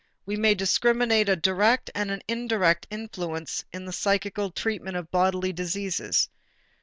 [0.25, 5.53] We may discriminate a direct and an indirect influence in the psychical treatment of bodily
[5.53, 6.27] diseases.